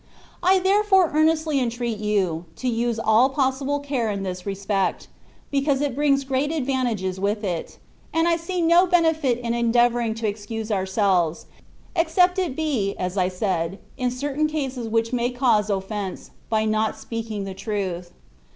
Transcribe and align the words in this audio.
I 0.41 0.57
therefore 0.57 1.11
earnestly 1.13 1.59
entreat 1.59 1.99
you, 1.99 2.45
to 2.55 2.67
use 2.67 2.97
all 2.97 3.29
possible 3.29 3.79
care 3.79 4.09
in 4.09 4.23
this 4.23 4.47
respect, 4.47 5.07
because 5.51 5.79
it 5.79 5.93
brings 5.95 6.23
great 6.23 6.51
advantages 6.51 7.19
with 7.19 7.43
it; 7.43 7.77
and 8.11 8.27
I 8.27 8.35
see 8.35 8.63
no 8.63 8.87
benefit 8.87 9.37
in 9.37 9.53
endeavouring 9.53 10.15
to 10.15 10.27
excuse 10.27 10.71
ourselves, 10.71 11.45
except 11.95 12.39
it 12.39 12.55
be 12.55 12.95
(as 12.97 13.15
I 13.15 13.27
said) 13.27 13.77
in 13.95 14.09
certain 14.09 14.47
cases 14.47 14.87
which 14.89 15.13
may 15.13 15.29
cause 15.29 15.69
offence, 15.69 16.31
by 16.49 16.65
not 16.65 16.97
speaking 16.97 17.43
the 17.43 17.53
truth. 17.53 18.11